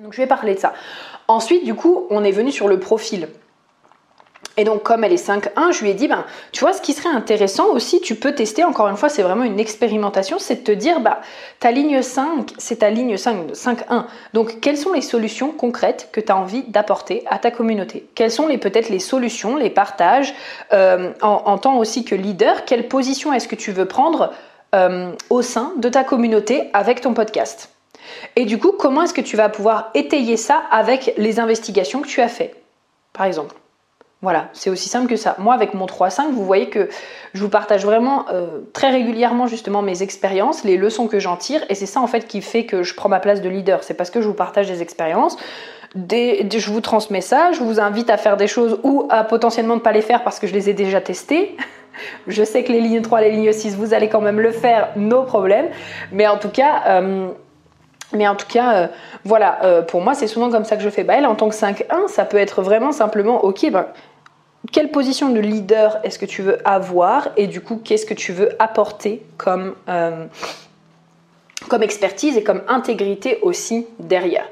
[0.00, 0.72] Donc je vais parler de ça.
[1.28, 3.28] Ensuite, du coup, on est venu sur le profil.
[4.56, 6.92] Et donc, comme elle est 5.1, je lui ai dit, ben, tu vois, ce qui
[6.92, 10.64] serait intéressant aussi, tu peux tester, encore une fois, c'est vraiment une expérimentation, c'est de
[10.64, 11.20] te dire, bah,
[11.58, 14.04] ta ligne 5, c'est ta ligne 5, 5.1.
[14.34, 18.06] Donc, quelles sont les solutions concrètes que tu as envie d'apporter à ta communauté?
[18.14, 20.34] Quelles sont peut-être les solutions, les partages,
[20.72, 24.32] euh, en, tant aussi que leader, quelle position est-ce que tu veux prendre
[24.74, 27.70] euh, au sein de ta communauté avec ton podcast?
[28.36, 32.08] Et du coup, comment est-ce que tu vas pouvoir étayer ça avec les investigations que
[32.08, 32.54] tu as fait,
[33.12, 33.54] par exemple?
[34.22, 35.34] Voilà, c'est aussi simple que ça.
[35.40, 36.88] Moi, avec mon 3-5, vous voyez que
[37.34, 41.60] je vous partage vraiment euh, très régulièrement justement mes expériences, les leçons que j'en tire,
[41.68, 43.82] et c'est ça en fait qui fait que je prends ma place de leader.
[43.82, 45.36] C'est parce que je vous partage des expériences,
[45.96, 49.80] je vous transmets ça, je vous invite à faire des choses ou à potentiellement ne
[49.80, 51.56] pas les faire parce que je les ai déjà testées.
[52.28, 54.90] je sais que les lignes 3, les lignes 6, vous allez quand même le faire,
[54.94, 55.66] nos problèmes.
[56.12, 56.82] Mais en tout cas...
[56.86, 57.28] Euh,
[58.14, 58.86] mais en tout cas, euh,
[59.24, 61.02] voilà, pour moi, c'est souvent comme ça que je fais.
[61.02, 63.86] Bah, elle, en tant que 5-1, ça peut être vraiment simplement, ok, ben,
[64.70, 68.32] quelle position de leader est-ce que tu veux avoir et du coup qu'est-ce que tu
[68.32, 70.26] veux apporter comme, euh,
[71.80, 74.44] expertise et comme intégrité aussi derrière.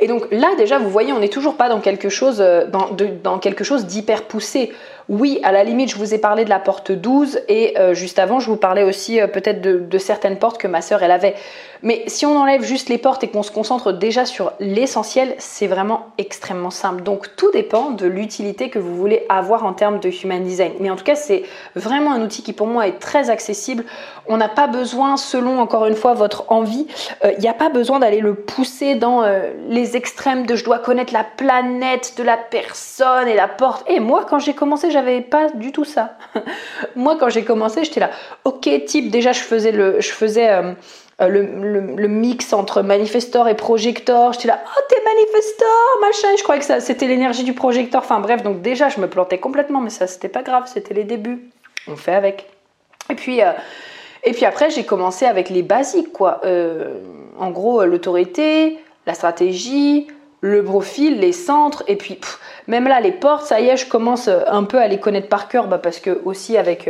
[0.00, 2.90] Et donc là déjà vous voyez on n'est toujours pas dans quelque chose euh, dans,
[3.22, 4.72] dans quelque chose d'hyper poussé.
[5.08, 8.18] Oui, à la limite, je vous ai parlé de la porte 12 et euh, juste
[8.18, 11.36] avant, je vous parlais aussi peut-être de, certaines portes que ma sœur elle avait.
[11.82, 15.66] Mais si on enlève juste les portes et qu'on se concentre déjà sur l'essentiel, c'est
[15.66, 17.02] vraiment extrêmement simple.
[17.02, 20.72] Donc tout dépend de l'utilité que vous voulez avoir en termes de human design.
[20.80, 21.42] Mais en tout cas, c'est
[21.74, 23.84] vraiment un outil qui pour moi est très accessible.
[24.26, 26.86] On n'a pas besoin, selon encore une fois votre envie,
[27.22, 30.64] il euh, n'y a pas besoin d'aller le pousser dans euh, les extrêmes de je
[30.64, 33.84] dois connaître la planète de la personne et la porte.
[33.88, 36.16] Et moi, quand j'ai commencé, j'avais pas du tout ça.
[36.96, 38.10] moi, quand j'ai commencé, j'étais là,
[38.44, 40.72] ok, type, déjà je faisais le, je faisais euh,
[41.20, 44.32] euh, le, mix entre manifestor et projector.
[44.32, 46.28] J'étais là, oh t'es manifestor, machin.
[46.38, 48.00] je croyais que c'était l'énergie du projecteur.
[48.02, 51.04] Enfin bref, donc déjà je me plantais complètement, mais ça c'était pas grave, c'était les
[51.04, 51.50] débuts.
[51.88, 52.46] On fait avec.
[53.10, 53.52] Et puis, euh,
[54.24, 56.40] et puis après j'ai commencé avec les basiques quoi.
[57.38, 60.06] En gros l'autorité, la stratégie,
[60.46, 62.18] le profil, les centres, et puis
[62.68, 65.48] même là les portes, ça y est, je commence un peu à les connaître par
[65.48, 66.88] cœur, bah, parce que aussi avec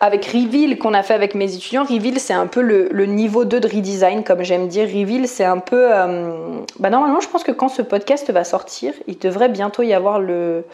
[0.00, 3.68] Reveal qu'on a fait avec mes étudiants, Reveal c'est un peu le, niveau 2 de
[3.68, 4.86] redesign, comme j'aime dire.
[4.86, 5.88] Reveal c'est un peu.
[5.92, 9.92] Euh, bah normalement, je pense que quand ce podcast va sortir, il devrait bientôt y
[9.92, 10.64] avoir le,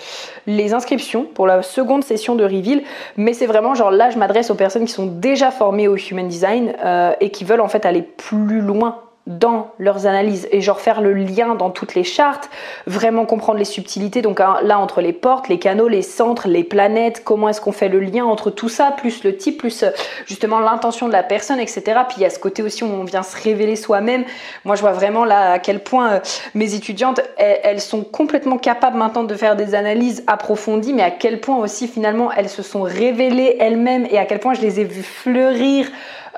[0.47, 2.83] les inscriptions pour la seconde session de Reveal.
[3.17, 6.29] Mais c'est vraiment genre là, je m'adresse aux personnes qui sont déjà formées au Human
[6.29, 10.81] Design euh, et qui veulent en fait aller plus loin dans leurs analyses et genre
[10.81, 12.49] faire le lien dans toutes les chartes,
[12.87, 16.63] vraiment comprendre les subtilités, donc hein, là entre les portes, les canaux, les centres, les
[16.63, 19.91] planètes, comment est-ce qu'on fait le lien entre tout ça, plus le type, plus euh,
[20.27, 21.83] justement l'intention de la personne, etc.
[22.09, 24.25] Puis il y a ce côté aussi où on vient se révéler soi-même.
[24.65, 26.21] Moi je vois vraiment là à quel point euh,
[26.55, 31.41] mes étudiantes, elles, sont complètement capables maintenant de faire des analyses approfondies, mais à quel
[31.41, 34.85] point aussi finalement elles se sont révélées elles-mêmes et à quel point je les ai
[34.85, 35.89] vues fleurir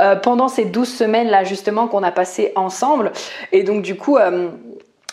[0.00, 3.12] euh, pendant ces 12 semaines là justement qu'on a passé ensemble.
[3.52, 4.16] Et donc du coup...
[4.16, 4.48] Euh,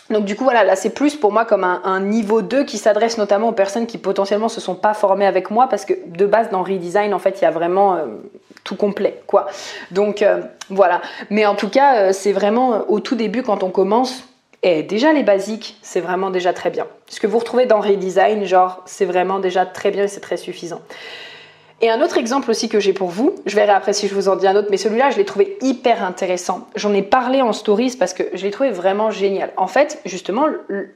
[0.08, 3.18] donc du coup voilà, là c'est plus pour moi comme un, niveau 2 qui s'adresse
[3.18, 6.48] notamment aux personnes qui potentiellement se sont pas formées avec moi parce que de base
[6.50, 8.04] dans Redesign en fait il y a vraiment euh,
[8.62, 9.48] tout complet quoi.
[9.90, 10.24] Donc
[10.70, 11.00] voilà.
[11.30, 14.22] Mais en tout cas c'est vraiment au tout début quand on commence
[14.62, 16.86] et déjà les basiques c'est vraiment déjà très bien.
[17.08, 20.36] Ce que vous retrouvez dans Redesign genre c'est vraiment déjà très bien et c'est très
[20.36, 20.82] suffisant.
[21.82, 24.28] Et un autre exemple aussi que j'ai pour vous, je verrai après si je vous
[24.28, 26.66] en dis un autre, mais celui-là, je l'ai trouvé hyper intéressant.
[26.74, 29.52] J'en ai parlé en stories parce que je l'ai trouvé vraiment génial.
[29.58, 30.46] En fait, justement,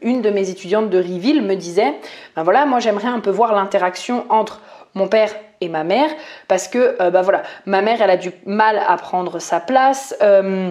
[0.00, 1.92] une de mes étudiantes de Riville me disait,
[2.34, 4.62] ben voilà, moi j'aimerais un peu voir l'interaction entre
[4.94, 6.08] mon père et ma mère
[6.48, 10.16] parce que, ben voilà, ma mère, elle a du mal à prendre sa place.
[10.22, 10.70] Euh,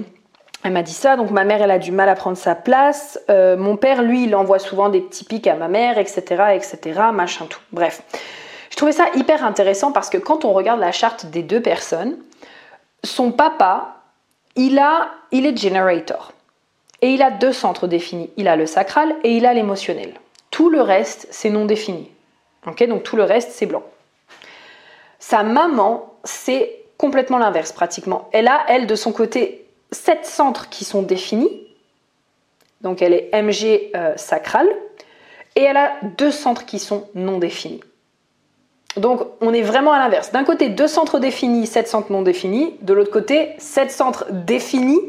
[0.63, 3.19] elle m'a dit ça, donc ma mère, elle a du mal à prendre sa place.
[3.29, 6.23] Euh, mon père, lui, il envoie souvent des petits pics à ma mère, etc.,
[6.55, 7.61] etc., machin tout.
[7.71, 8.01] Bref.
[8.79, 12.17] Trouvais ça hyper intéressant parce que quand on regarde la charte des deux personnes,
[13.03, 13.97] son papa,
[14.55, 16.31] il, a, il est generator.
[17.01, 18.29] Et il a deux centres définis.
[18.37, 20.13] Il a le sacral et il a l'émotionnel.
[20.49, 22.09] Tout le reste, c'est non défini.
[22.67, 23.83] Ok, donc tout le reste, c'est blanc.
[25.19, 28.29] Sa maman, c'est complètement l'inverse pratiquement.
[28.31, 31.67] Elle a, elle, de son côté, sept centres qui sont définis.
[32.79, 34.69] Donc elle est MG euh, sacral.
[35.57, 37.81] Et elle a deux centres qui sont non définis.
[38.97, 40.31] Donc on est vraiment à l'inverse.
[40.31, 42.75] D'un côté, deux centres définis, sept centres non définis.
[42.81, 45.01] De l'autre côté, sept centres définis,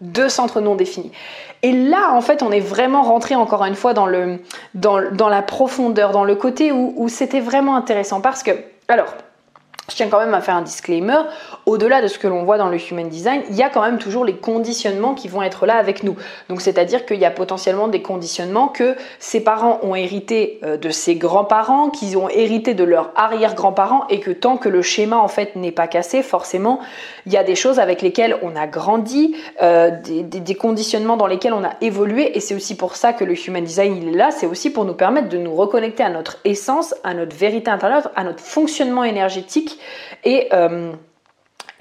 [0.00, 1.12] deux centres non définis.
[1.62, 4.38] Et là, en fait, on est vraiment rentré encore une fois dans, le,
[4.74, 8.20] dans, la profondeur, dans le côté où, où c'était vraiment intéressant.
[8.20, 8.52] Parce que,
[8.88, 9.14] alors,
[9.88, 11.20] je tiens quand même à faire un disclaimer,
[11.64, 13.98] au-delà de ce que l'on voit dans le human design, il y a quand même
[13.98, 16.16] toujours les conditionnements qui vont être là avec nous.
[16.48, 20.90] Donc c'est-à-dire qu'il y a potentiellement des conditionnements que ses parents ont hérité euh, de
[20.90, 25.28] ses grands-parents, qu'ils ont hérité de leurs arrière-grands-parents et que tant que le schéma en
[25.28, 26.80] fait n'est pas cassé, forcément,
[27.26, 31.52] il y a des choses avec lesquelles on a grandi, euh, des, conditionnements dans lesquels
[31.52, 34.30] on a évolué et c'est aussi pour ça que le human design il est là,
[34.30, 38.10] c'est aussi pour nous permettre de nous reconnecter à notre essence, à notre vérité intérieure,
[38.16, 39.75] à notre fonctionnement énergétique
[40.24, 40.92] et, euh,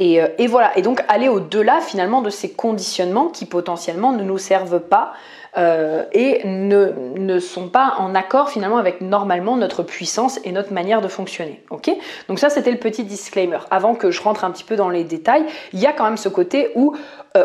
[0.01, 4.38] euh, et, voilà, et donc aller au-delà finalement de ces conditionnements qui potentiellement ne nous
[4.38, 5.13] servent pas
[5.58, 10.74] euh, et ne, ne, sont pas en accord finalement avec normalement notre puissance et notre
[10.74, 11.63] manière de fonctionner.
[11.70, 11.89] Ok?
[12.28, 13.60] Donc ça c'était le petit disclaimer.
[13.72, 16.18] Avant que je rentre un petit peu dans les détails, il y a quand même
[16.18, 16.96] ce côté où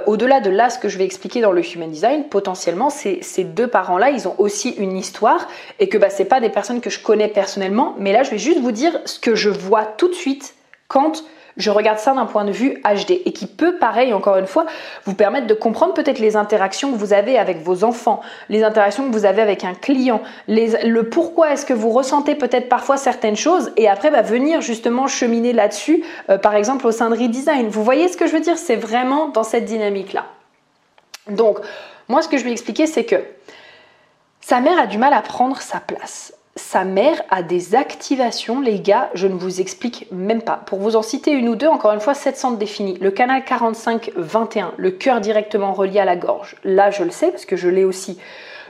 [0.07, 3.43] au-delà de là ce que je vais expliquer dans le Human Design, potentiellement ces, ces
[3.43, 5.49] deux parents-là, ils ont aussi une histoire
[5.81, 8.39] et que bah, c'est pas des personnes que je connais personnellement, mais là je vais
[8.39, 10.55] juste vous dire ce que je vois tout de suite
[10.87, 11.25] quand
[11.57, 14.67] je regarde ça d'un point de vue HD et qui peut, pareil, encore une fois,
[15.05, 19.09] vous permettre de comprendre peut-être les interactions que vous avez avec vos enfants, les interactions
[19.09, 23.37] que vous avez avec un client, le pourquoi est-ce que vous ressentez peut-être parfois certaines
[23.37, 27.69] choses et après bah, venir justement cheminer là-dessus, euh, par exemple au sein de Redesign.
[27.69, 28.59] Vous voyez ce que je veux dire?
[28.59, 30.25] C'est vraiment dans cette dynamique-là.
[31.29, 31.59] Donc,
[32.09, 33.17] moi, ce que je vais expliquer, c'est que
[34.41, 38.81] sa mère a du mal à prendre sa place sa mère a des activations, les
[38.81, 40.63] gars, je ne vous explique même pas.
[40.67, 42.97] Pour vous en citer une ou deux, encore une fois, 700 définis.
[43.01, 46.57] Le canal 45-21, le cœur directement relié à la gorge.
[46.63, 48.19] Là, je le sais parce que je l'ai aussi.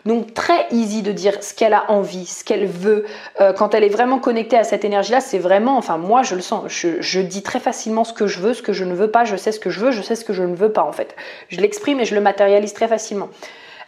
[0.07, 3.05] Donc très easy de dire ce qu'elle a envie, ce qu'elle veut.
[3.41, 6.41] Euh, quand elle est vraiment connectée à cette énergie-là, c'est vraiment, enfin moi je le
[6.41, 9.11] sens, je, je, dis très facilement ce que je veux, ce que je ne veux
[9.11, 10.85] pas, je sais ce que je veux, je sais ce que je ne veux pas
[10.85, 11.15] en fait.
[11.49, 13.29] Je l'exprime et je le matérialise très facilement.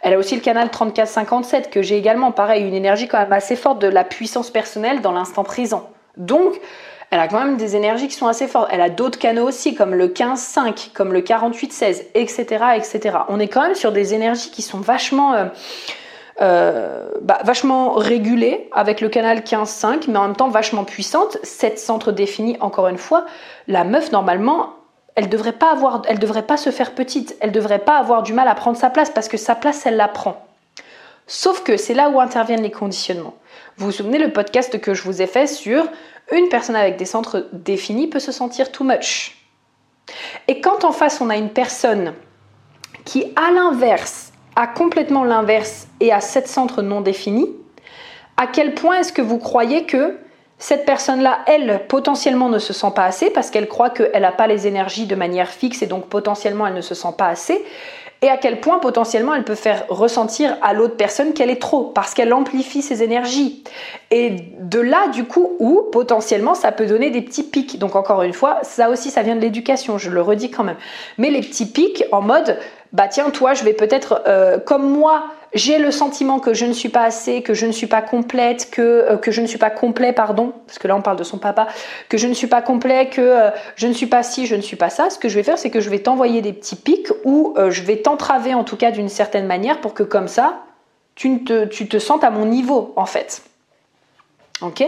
[0.03, 3.55] Elle a aussi le canal 3457 que j'ai également, pareil, une énergie quand même assez
[3.55, 5.89] forte de la puissance personnelle dans l'instant présent.
[6.17, 6.59] Donc,
[7.09, 8.67] elle a quand même des énergies qui sont assez fortes.
[8.71, 13.17] Elle a d'autres canaux aussi, comme le 15-5, comme le 48-16, etc., etc.
[13.29, 15.45] On est quand même sur des énergies qui sont vachement, euh,
[16.41, 21.37] euh, bah, vachement régulées avec le canal 15-5, mais en même temps vachement puissantes.
[21.43, 23.25] Sept centres définis, encore une fois.
[23.69, 24.73] La meuf, normalement,
[25.15, 28.33] elle devrait pas avoir, elle devrait pas se faire petite, elle devrait pas avoir du
[28.33, 30.45] mal à prendre sa place parce que sa place, elle la prend.
[31.27, 33.35] Sauf que c'est là où interviennent les conditionnements.
[33.77, 35.85] Vous vous souvenez le podcast que je vous ai fait sur
[36.31, 39.37] une personne avec des centres définis peut se sentir too much.
[40.47, 42.13] Et quand en face on a une personne
[43.05, 47.49] qui, à l'inverse, a complètement l'inverse et a sept centres non définis,
[48.37, 50.17] à quel point est-ce que vous croyez que
[50.63, 54.47] cette personne-là, elle, potentiellement ne se sent pas assez parce qu'elle croit qu'elle n'a pas
[54.47, 57.65] les énergies de manière fixe et donc potentiellement elle ne se sent pas assez.
[58.21, 61.83] et à quel point potentiellement elle peut faire ressentir à l'autre personne qu'elle est trop
[61.83, 63.65] parce qu'elle amplifie ses énergies.
[64.09, 67.77] Et de là du coup où potentiellement ça peut donner des petits pics.
[67.77, 70.77] Donc encore une fois, ça aussi ça vient de l'éducation, je le redis quand même.
[71.17, 72.57] Mais les petits pics en mode
[72.93, 76.73] bah tiens toi je vais peut-être euh, comme moi j'ai le sentiment que je ne
[76.73, 79.57] suis pas assez, que je ne suis pas complète, que, euh, que je ne suis
[79.57, 81.67] pas complet, pardon, parce que là on parle de son papa,
[82.09, 84.61] que je ne suis pas complet, que euh, je ne suis pas ci, je ne
[84.61, 86.75] suis pas ça, ce que je vais faire, c'est que je vais t'envoyer des petits
[86.75, 90.27] pics ou euh, je vais t'entraver en tout cas d'une certaine manière pour que comme
[90.27, 90.61] ça,
[91.15, 93.43] tu te, tu te sentes à mon niveau en fait.
[94.61, 94.83] Ok?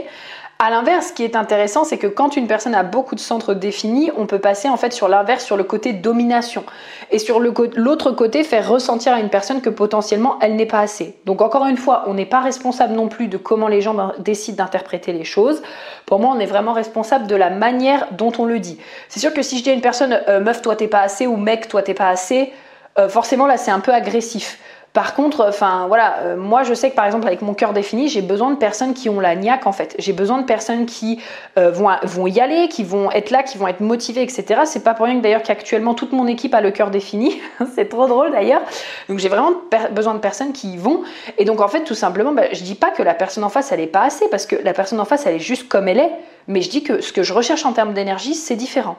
[0.58, 3.54] À l'inverse, ce qui est intéressant, c'est que quand une personne a beaucoup de centres
[3.54, 6.64] définis, on peut passer en fait sur l'inverse, sur le côté domination.
[7.12, 11.18] Et sur l'autre côté, faire ressentir à une personne que potentiellement elle n'est pas assez.
[11.26, 14.64] Donc encore une fois, on n'est pas responsable non plus de comment les gens décident
[14.64, 15.62] d'interpréter les choses.
[16.06, 18.80] Pour moi, on est vraiment responsable de la manière dont on le dit.
[19.10, 21.28] C'est sûr que si je dis à une personne, euh, meuf, toi t'es pas assez,
[21.28, 22.54] ou mec, toi t'es pas assez,
[22.98, 24.58] euh, forcément là c'est un peu agressif.
[24.96, 28.08] Par contre, enfin voilà, euh, moi je sais que par exemple avec mon cœur défini,
[28.08, 29.94] j'ai besoin de personnes qui ont la niaque en fait.
[30.00, 31.20] J'ai besoin de personnes qui
[31.58, 34.62] euh, vont, vont y aller, qui vont être là, qui vont être motivées, etc.
[34.64, 37.42] C'est pas pour rien que d'ailleurs qu'actuellement toute mon équipe a le cœur défini.
[37.76, 38.62] c'est trop drôle d'ailleurs.
[39.10, 39.52] Donc j'ai vraiment
[39.92, 41.02] besoin de personnes qui y vont.
[41.38, 43.74] Et donc en fait tout simplement, bah, je dis pas que la personne en face
[43.74, 46.00] elle est pas assez parce que la personne en face elle est juste comme elle
[46.00, 46.12] est.
[46.48, 48.96] Mais je dis que ce que je recherche en termes d'énergie c'est différent.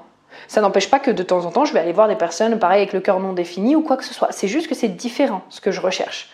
[0.48, 2.78] Ça n'empêche pas que de temps en temps, je vais aller voir des personnes, pareil,
[2.78, 4.28] avec le cœur non défini ou quoi que ce soit.
[4.32, 6.30] C'est juste que c'est différent ce que je recherche.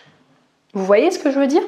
[0.73, 1.63] Vous voyez ce que je veux dire?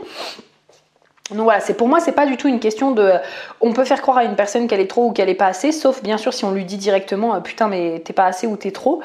[1.32, 3.14] Donc voilà, pour moi c'est pas du tout une question de
[3.60, 5.72] on peut faire croire à une personne qu'elle est trop ou qu'elle est pas assez,
[5.72, 8.56] sauf bien sûr si on lui dit directement euh, putain mais t'es pas assez ou
[8.58, 9.02] t'es trop.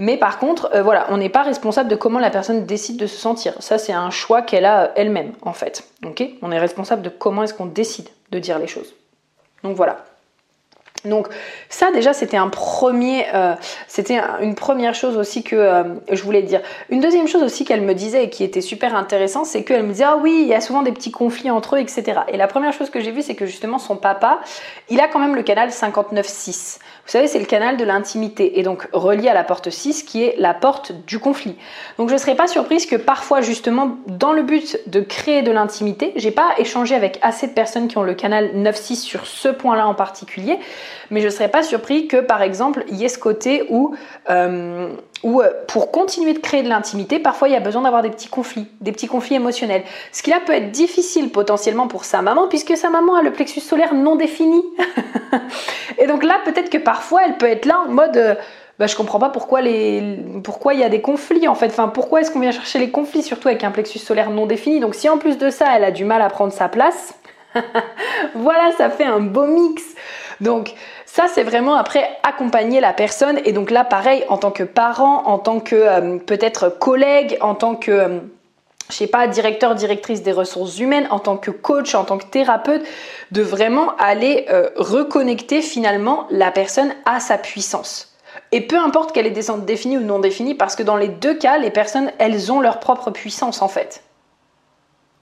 [0.00, 3.06] Mais par contre, euh, voilà, on n'est pas responsable de comment la personne décide de
[3.06, 3.54] se sentir.
[3.60, 5.84] Ça c'est un choix qu'elle a euh, elle-même en fait.
[6.04, 6.24] Ok?
[6.42, 8.92] On est responsable de comment est-ce qu'on décide de dire les choses.
[9.62, 10.04] Donc voilà.
[11.04, 11.28] Donc
[11.68, 13.54] ça déjà c'était un premier, euh,
[13.88, 16.60] c'était une première chose aussi que euh, je voulais dire.
[16.90, 19.92] Une deuxième chose aussi qu'elle me disait et qui était super intéressant, c'est qu'elle me
[19.92, 22.20] disait ah oui il y a souvent des petits conflits entre eux etc.
[22.28, 24.40] Et la première chose que j'ai vue c'est que justement son papa,
[24.88, 26.78] il a quand même le canal 59.6.
[27.10, 30.22] Vous savez, c'est le canal de l'intimité et donc relié à la porte 6 qui
[30.22, 31.56] est la porte du conflit.
[31.98, 35.50] Donc je ne serais pas surprise que parfois justement dans le but de créer de
[35.50, 39.48] l'intimité, j'ai pas échangé avec assez de personnes qui ont le canal 9-6 sur ce
[39.48, 40.60] point-là en particulier,
[41.10, 43.92] mais je ne serais pas surpris que par exemple il y ait ce côté où
[44.28, 48.02] euh, où euh, pour continuer de créer de l'intimité, parfois il y a besoin d'avoir
[48.02, 49.82] des petits conflits, des petits conflits émotionnels.
[50.12, 53.32] Ce qui là peut être difficile potentiellement pour sa maman, puisque sa maman a le
[53.32, 54.62] plexus solaire non défini.
[55.98, 58.34] et donc là, peut-être que parfois elle peut être là en mode euh,
[58.78, 61.66] bah, je comprends pas pourquoi les pourquoi il y a des conflits en fait.
[61.66, 64.80] Enfin, pourquoi est-ce qu'on vient chercher les conflits, surtout avec un plexus solaire non défini?
[64.80, 67.14] Donc si en plus de ça, elle a du mal à prendre sa place,
[68.34, 69.82] voilà, ça fait un beau mix.
[70.40, 70.74] Donc
[71.06, 73.38] ça, c'est vraiment après accompagner la personne.
[73.44, 77.54] Et donc là, pareil, en tant que parent, en tant que euh, peut-être collègue, en
[77.54, 77.90] tant que...
[77.90, 78.18] Euh,
[78.88, 82.26] je sais pas, directeur, directrice des ressources humaines, en tant que coach, en tant que
[82.26, 82.82] thérapeute,
[83.30, 88.16] de vraiment aller euh, reconnecter finalement la personne à sa puissance.
[88.52, 91.58] Et peu importe qu'elle est définie ou non définie, parce que dans les deux cas,
[91.58, 94.02] les personnes, elles ont leur propre puissance en fait.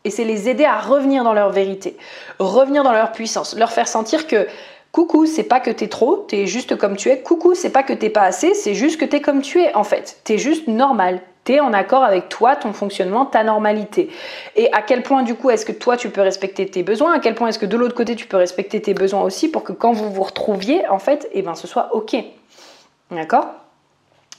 [0.05, 1.97] Et c'est les aider à revenir dans leur vérité,
[2.39, 4.47] revenir dans leur puissance, leur faire sentir que
[4.93, 7.21] Coucou, c'est pas que t'es trop, t'es juste comme tu es.
[7.21, 9.85] Coucou, c'est pas que t'es pas assez, c'est juste que t'es comme tu es en
[9.85, 10.21] fait.
[10.25, 11.21] T'es juste normal.
[11.45, 14.11] T'es en accord avec toi, ton fonctionnement, ta normalité.
[14.57, 17.15] Et à quel point du coup est-ce que toi tu peux respecter tes besoins?
[17.15, 19.65] À quel point est-ce que de l'autre côté tu peux respecter tes besoins aussi pour
[19.65, 22.17] que quand vous vous retrouviez en fait, eh ben ce soit ok?
[23.11, 23.47] D'accord?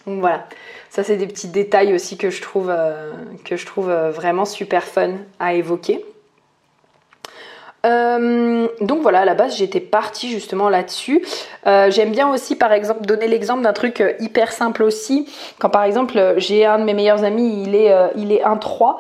[0.06, 0.46] Donc voilà,
[0.90, 3.12] ça c'est des petits détails aussi que je trouve, euh,
[3.78, 6.04] euh, vraiment super fun à évoquer.
[7.86, 11.24] Euh, donc voilà, à la base j'étais partie justement là-dessus.
[11.66, 15.28] Euh, j'aime bien aussi par exemple donner l'exemple d'un truc euh, hyper simple aussi.
[15.60, 18.98] Quand par exemple j'ai un de mes meilleurs amis, il est, est 1-3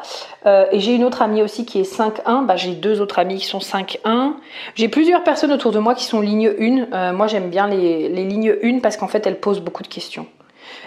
[0.72, 3.46] et j'ai une autre amie aussi qui est 5-1, bah, j'ai deux autres amis qui
[3.46, 4.34] sont 5-1.
[4.76, 6.54] J'ai plusieurs personnes autour de moi qui sont ligne
[6.92, 7.12] 1.
[7.13, 10.26] moi j'aime bien les, les lignes 1 parce qu'en fait elles posent beaucoup de questions.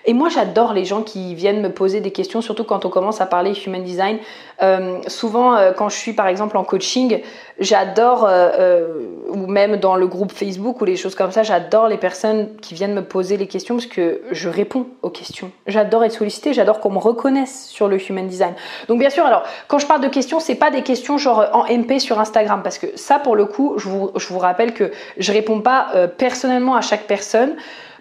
[0.04, 3.20] Et moi, j'adore les gens qui viennent me poser des questions, surtout quand on commence
[3.20, 4.18] à parler human design.
[4.62, 7.20] Euh, souvent, euh, quand je suis par exemple en coaching,
[7.58, 8.88] j'adore, euh,
[9.28, 12.74] ou même dans le groupe Facebook ou les choses comme ça, j'adore les personnes qui
[12.74, 15.52] viennent me poser les questions parce que je réponds aux questions.
[15.66, 18.54] J'adore être sollicitée, j'adore qu'on me reconnaisse sur le human design.
[18.88, 21.64] Donc bien sûr, alors quand je parle de questions, c'est pas des questions genre en
[21.72, 24.90] MP sur Instagram parce que ça, pour le coup, je vous, je vous rappelle que
[25.16, 25.88] je réponds pas
[26.18, 27.54] personnellement à chaque personne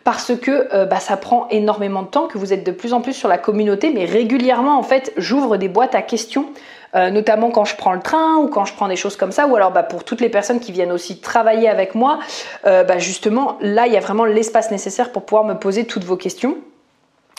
[0.04, 3.02] parce que euh, bah, ça prend énormément de temps, que vous êtes de plus en
[3.02, 6.48] plus sur la communauté, mais régulièrement en fait j'ouvre des boîtes à questions.
[6.94, 9.48] Euh, notamment quand je prends le train ou quand je prends des choses comme ça,
[9.48, 12.20] ou alors bah, pour toutes les personnes qui viennent aussi travailler avec moi,
[12.66, 16.04] euh, bah, justement là il y a vraiment l'espace nécessaire pour pouvoir me poser toutes
[16.04, 16.58] vos questions.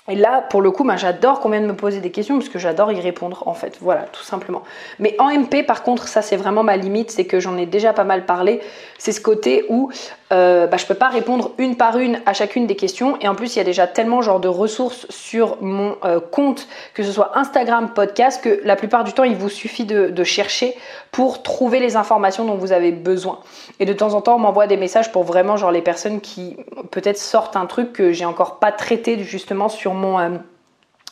[0.08, 2.58] Et là, pour le coup, ben, j'adore qu'on vienne me poser des questions parce que
[2.58, 3.78] j'adore y répondre en fait.
[3.80, 4.62] Voilà, tout simplement.
[4.98, 7.92] Mais en MP, par contre, ça c'est vraiment ma limite, c'est que j'en ai déjà
[7.92, 8.60] pas mal parlé.
[8.98, 9.90] C'est ce côté où
[10.32, 13.18] euh, bah, je peux pas répondre une par une à chacune des questions.
[13.20, 16.68] Et en plus, il y a déjà tellement genre de ressources sur mon euh, compte,
[16.94, 20.74] que ce soit Instagram, podcast, que la plupart du temps, il vous suffit de, chercher
[21.10, 23.40] pour trouver les informations dont vous avez besoin.
[23.80, 26.56] Et de temps en temps, on m'envoie des messages pour vraiment genre les personnes qui
[26.92, 30.28] peut-être sortent un truc que j'ai encore pas traité justement sur mon, euh,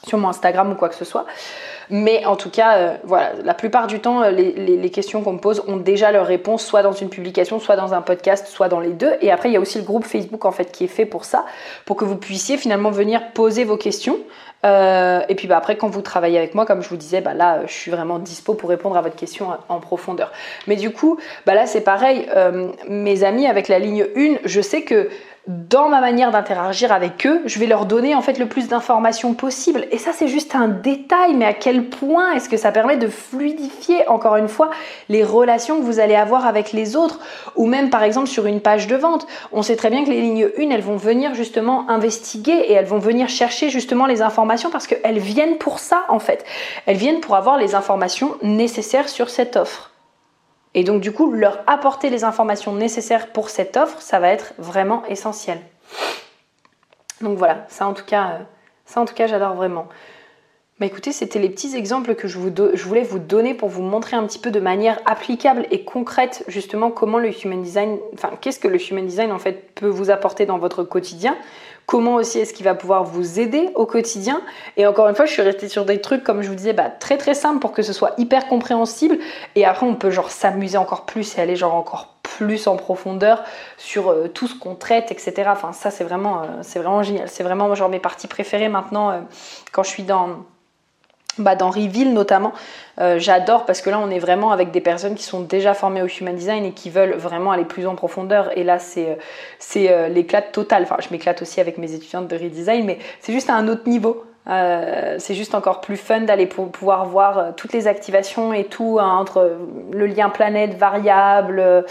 [0.07, 1.27] sur mon Instagram ou quoi que ce soit.
[1.91, 5.39] Mais en tout cas, euh, voilà, la plupart du temps, euh, les, questions qu'on me
[5.39, 8.81] pose ont déjà leur réponse, soit dans une publication, soit dans un podcast, soit dans
[8.81, 9.13] les deux.
[9.21, 11.25] Et après, il y a aussi le groupe Facebook en fait qui est fait pour
[11.25, 11.45] ça,
[11.85, 14.19] pour que vous puissiez finalement venir poser vos questions.
[14.65, 17.61] et puis bah, après, quand vous travaillez avec moi, comme je vous disais, bah, là,
[17.67, 20.33] je suis vraiment dispo pour répondre à votre question en profondeur.
[20.67, 22.27] Mais du coup, bah, là, c'est pareil.
[22.89, 25.09] mes amis avec la ligne 1, je sais que
[25.47, 29.33] dans ma manière d'interagir avec eux, je vais leur donner en fait le plus d'informations
[29.33, 29.87] possible.
[29.91, 33.09] Et ça, c'est juste un détail, mais à quel point est-ce que ça permet de
[33.09, 34.71] fluidifier, encore une fois,
[35.09, 37.21] les relations que vous allez avoir avec les autres,
[37.57, 39.27] ou même par exemple sur une page de vente.
[39.51, 42.87] On sait très bien que les lignes 1, elles vont venir justement investiguer et elles
[42.87, 46.45] vont venir chercher justement les informations parce qu'elles viennent pour ça en fait.
[46.87, 49.90] Elles viennent pour avoir les informations nécessaires sur cette offre.
[50.75, 54.55] Et donc du coup, leur apporter les informations nécessaires pour cette offre, ça va être
[54.59, 55.61] vraiment essentiel.
[57.21, 58.39] Donc voilà, ça en tout cas, euh,
[58.87, 59.89] ça en tout cas, j'adore vraiment.
[60.81, 63.83] Bah écoutez, c'était les petits exemples que je, vous je, voulais vous donner pour vous
[63.83, 68.31] montrer un petit peu de manière applicable et concrète justement comment le human design, enfin
[68.41, 71.37] qu'est-ce que le human design en fait peut vous apporter dans votre quotidien
[71.91, 74.43] comment aussi est-ce qu'il va pouvoir vous aider au quotidien.
[74.77, 76.89] Et encore une fois, je suis restée sur des trucs, comme je vous disais, bah,
[76.89, 79.19] très très simples pour que ce soit hyper compréhensible.
[79.57, 83.43] Et après, on peut genre s'amuser encore plus et aller genre encore plus en profondeur
[83.77, 85.49] sur euh, tout ce qu'on traite, etc.
[85.49, 87.29] Enfin, ça, c'est vraiment, euh, c'est vraiment génial.
[87.29, 89.21] C'est vraiment genre mes parties préférées maintenant euh,
[89.73, 90.45] quand je suis dans
[91.41, 92.53] bah, dans Reveal notamment,
[93.01, 96.03] euh, j'adore parce que là on est vraiment avec des personnes qui sont déjà formées
[96.03, 98.57] au Human Design et qui veulent vraiment aller plus en profondeur.
[98.57, 99.15] Et là c'est, euh,
[99.59, 100.83] c'est euh, l'éclat total.
[100.83, 103.89] Enfin, je m'éclate aussi avec mes étudiantes de Redesign, mais c'est juste à un autre
[103.89, 104.25] niveau.
[104.49, 108.99] Euh, c'est juste encore plus fun d'aller pouvoir voir euh, toutes les activations et tout
[108.99, 109.59] hein, entre
[109.93, 111.85] le lien planète, variable,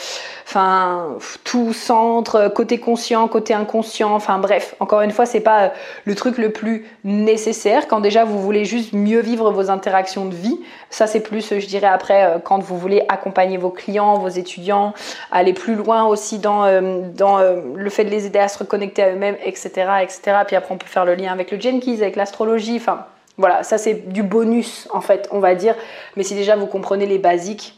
[0.47, 5.69] enfin tout centre, côté conscient, côté inconscient, enfin bref, encore une fois, c'est pas euh,
[6.05, 10.35] le truc le plus nécessaire quand déjà vous voulez juste mieux vivre vos interactions de
[10.35, 10.59] vie.
[10.89, 14.93] Ça c'est plus, je dirais après, quand vous voulez accompagner vos clients, vos étudiants,
[15.31, 16.65] aller plus loin aussi dans,
[17.13, 19.69] dans le fait de les aider à se reconnecter à eux-mêmes, etc.,
[20.01, 20.37] etc.
[20.47, 22.38] Puis après on peut faire le lien avec le Jenkins, avec l'astro
[22.75, 23.05] Enfin,
[23.37, 25.75] voilà, ça c'est du bonus en fait, on va dire.
[26.15, 27.75] Mais si déjà vous comprenez les basiques,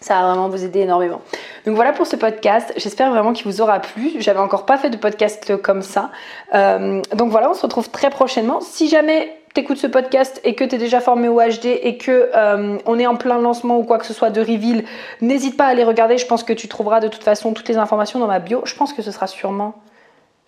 [0.00, 1.20] ça va vraiment vous aider énormément.
[1.64, 2.72] Donc voilà pour ce podcast.
[2.76, 4.12] J'espère vraiment qu'il vous aura plu.
[4.18, 6.10] J'avais encore pas fait de podcast comme ça.
[6.54, 8.60] Euh, donc voilà, on se retrouve très prochainement.
[8.60, 12.30] Si jamais t'écoutes ce podcast et que tu es déjà formé au HD et que
[12.34, 14.84] euh, on est en plein lancement ou quoi que ce soit de Reveal,
[15.20, 16.18] n'hésite pas à aller regarder.
[16.18, 18.62] Je pense que tu trouveras de toute façon toutes les informations dans ma bio.
[18.64, 19.74] Je pense que ce sera sûrement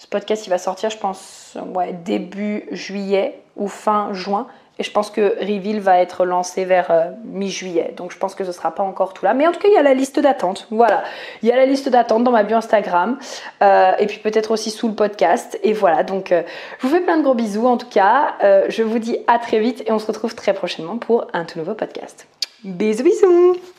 [0.05, 1.57] ce podcast, il va sortir, je pense,
[2.05, 4.47] début juillet ou fin juin.
[4.79, 7.95] Et je pense que Reveal va être lancé vers euh, mi-juillet.
[7.97, 9.33] Donc je pense que ce ne sera pas encore tout là.
[9.33, 10.67] Mais en tout cas, il y a la liste d'attente.
[10.71, 11.05] Voilà.
[11.43, 13.17] Il y a la liste d'attente dans ma bio Instagram.
[13.63, 15.59] Euh, et puis peut-être aussi sous le podcast.
[15.63, 16.03] Et voilà.
[16.03, 16.43] Donc euh,
[16.81, 18.35] je vous fais plein de gros bisous en tout cas.
[18.69, 21.59] je vous dis à très vite et on se retrouve très prochainement pour un tout
[21.59, 22.27] nouveau podcast.
[22.63, 23.74] Bisous bisous